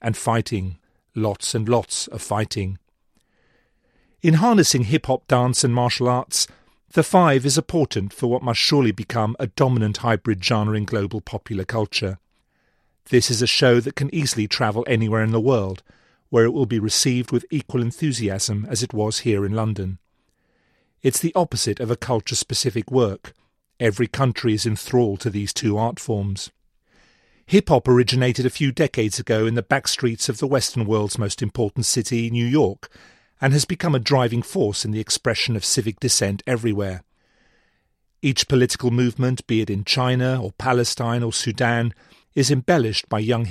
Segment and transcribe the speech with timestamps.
[0.00, 0.78] And fighting.
[1.14, 2.78] Lots and lots of fighting.
[4.22, 6.46] In harnessing hip hop dance and martial arts,
[6.92, 10.84] the Five is a portent for what must surely become a dominant hybrid genre in
[10.84, 12.18] global popular culture.
[13.10, 15.82] This is a show that can easily travel anywhere in the world,
[16.28, 19.98] where it will be received with equal enthusiasm as it was here in London.
[21.02, 23.32] It's the opposite of a culture specific work.
[23.78, 26.50] Every country is enthralled to these two art forms.
[27.50, 31.18] Hip hop originated a few decades ago in the back streets of the Western world's
[31.18, 32.88] most important city, New York,
[33.40, 37.02] and has become a driving force in the expression of civic dissent everywhere.
[38.22, 41.92] Each political movement, be it in China or Palestine or Sudan,
[42.36, 43.50] is embellished by young